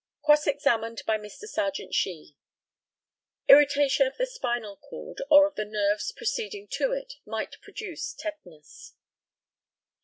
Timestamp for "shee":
1.93-2.35